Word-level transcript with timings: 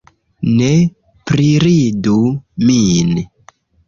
Ne 0.59 0.69
priridu 1.31 2.15
min 2.71 3.13